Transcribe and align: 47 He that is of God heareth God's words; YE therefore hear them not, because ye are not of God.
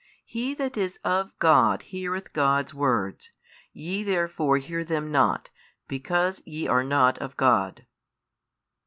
47 0.25 0.25
He 0.25 0.53
that 0.55 0.77
is 0.77 0.99
of 1.03 1.37
God 1.37 1.83
heareth 1.83 2.33
God's 2.33 2.73
words; 2.73 3.33
YE 3.71 4.01
therefore 4.01 4.57
hear 4.57 4.83
them 4.83 5.11
not, 5.11 5.51
because 5.87 6.41
ye 6.43 6.67
are 6.67 6.83
not 6.83 7.19
of 7.19 7.37
God. 7.37 7.85